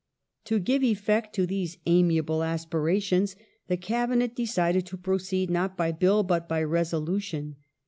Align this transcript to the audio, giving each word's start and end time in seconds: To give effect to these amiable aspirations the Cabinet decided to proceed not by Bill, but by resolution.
To 0.45 0.57
give 0.57 0.81
effect 0.83 1.35
to 1.35 1.45
these 1.45 1.77
amiable 1.85 2.41
aspirations 2.41 3.35
the 3.67 3.77
Cabinet 3.77 4.35
decided 4.35 4.87
to 4.87 4.97
proceed 4.97 5.51
not 5.51 5.77
by 5.77 5.91
Bill, 5.91 6.23
but 6.23 6.49
by 6.49 6.63
resolution. 6.63 7.57